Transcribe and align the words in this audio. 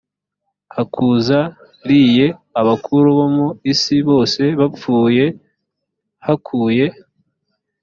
hakuz 0.75 1.27
riye 1.89 2.27
abakuru 2.59 3.07
bo 3.17 3.27
mu 3.35 3.47
isi 3.71 3.95
bose 4.09 4.41
bapfuye 4.59 5.25
hakuye 6.25 6.87